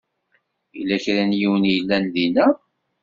[0.75, 2.47] Yella kra n yiwen i yellan dinna?